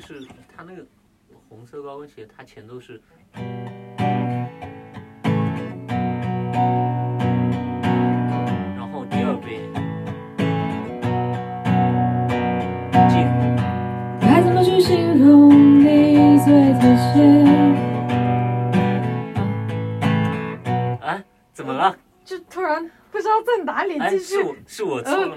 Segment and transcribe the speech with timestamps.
[0.00, 0.84] 个是它那个
[1.48, 3.00] 红色高跟鞋，它前奏是。
[8.76, 9.60] 然后第二遍
[13.10, 13.26] 进，
[14.20, 15.50] 该怎么去形容
[15.80, 17.20] 你最特写？
[21.02, 21.22] 哎，
[21.52, 21.94] 怎么了？
[22.24, 24.42] 就突然不知道在哪里哎，继续是。
[24.42, 25.36] 我是我错了，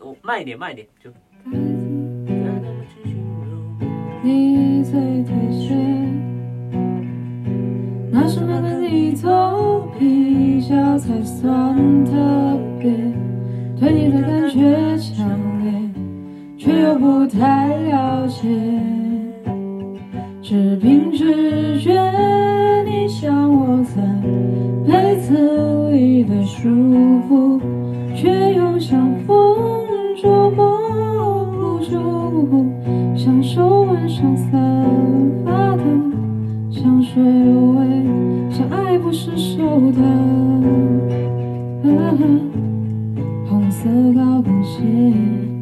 [0.00, 1.10] 我慢一点，慢一点，就。
[4.20, 5.74] 你最特写，
[8.10, 12.10] 拿什么跟你做比较才算特
[12.80, 12.90] 别？
[13.78, 15.24] 对你的感觉强
[15.62, 15.72] 烈，
[16.56, 18.48] 却又不太了解，
[20.42, 21.92] 只凭直觉，
[22.84, 24.02] 你像我在
[24.84, 26.68] 被子里的舒
[27.28, 27.60] 服，
[28.16, 29.56] 却又像风
[30.20, 31.94] 捉摸不住。
[33.16, 33.77] 像手
[34.08, 34.50] 腕上散
[35.44, 35.82] 发的
[36.70, 38.06] 香水味，
[38.50, 39.58] 像爱不释手
[39.92, 40.00] 的、
[43.50, 45.57] 红色高跟鞋。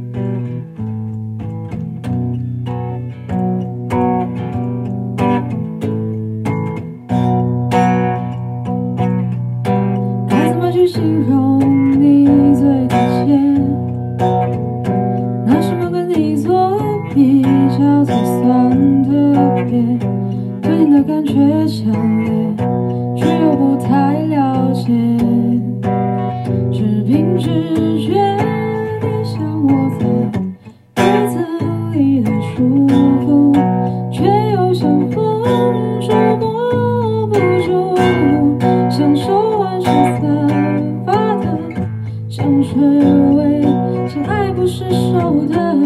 [21.36, 21.92] 却强
[22.24, 22.32] 烈，
[23.14, 24.90] 却又不太了解，
[26.72, 27.50] 只凭直
[28.00, 28.14] 觉，
[29.02, 30.06] 你像我在
[30.94, 31.36] 被子
[31.92, 32.88] 里的舒
[33.20, 33.52] 服，
[34.10, 35.44] 却又像风
[36.00, 37.94] 捉摸不住，
[38.88, 40.24] 像手腕上散
[41.04, 41.44] 发的
[42.30, 42.80] 香水
[43.36, 43.60] 味，
[44.08, 45.76] 像爱不释手的、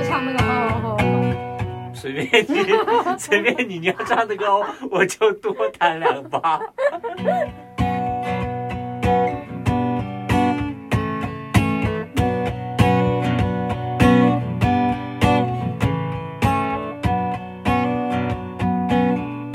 [0.00, 2.54] 要唱那个哦哦随便你，
[3.18, 6.56] 随便你，你要唱的高，我就多弹两把。
[6.56, 6.62] 哦，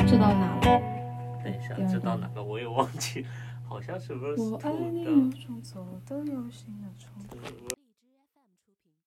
[0.06, 0.82] 这到哪了？
[1.44, 3.26] 等一下，这到哪个我也忘记，
[3.68, 7.40] 好像是 verse 我爱你，有种走的有心的冲动。
[7.44, 7.76] 呃